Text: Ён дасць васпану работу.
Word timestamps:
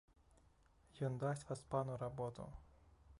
Ён 1.09 1.19
дасць 1.25 1.45
васпану 1.51 1.99
работу. 2.07 2.49